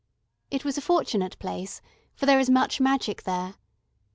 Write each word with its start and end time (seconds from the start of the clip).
It 0.49 0.65
was 0.65 0.79
a 0.79 0.81
fortunate 0.81 1.37
place, 1.37 1.79
for 2.15 2.25
there 2.25 2.39
is 2.39 2.49
much 2.49 2.79
magic 2.81 3.21
there. 3.21 3.53